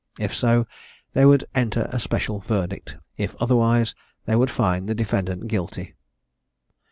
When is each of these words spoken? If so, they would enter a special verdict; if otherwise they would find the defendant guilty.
If 0.17 0.33
so, 0.33 0.65
they 1.13 1.25
would 1.27 1.45
enter 1.53 1.87
a 1.91 1.99
special 1.99 2.39
verdict; 2.39 2.97
if 3.17 3.35
otherwise 3.39 3.93
they 4.25 4.35
would 4.35 4.49
find 4.49 4.89
the 4.89 4.95
defendant 4.95 5.47
guilty. 5.47 5.93